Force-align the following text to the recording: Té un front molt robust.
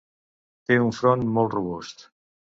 Té 0.69 0.77
un 0.85 0.95
front 0.99 1.25
molt 1.35 1.53
robust. 1.57 2.03